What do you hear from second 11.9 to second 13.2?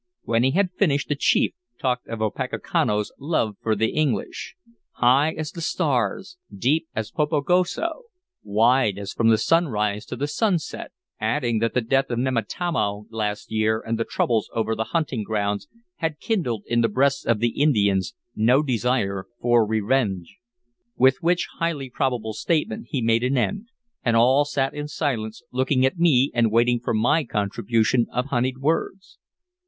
of Nemattanow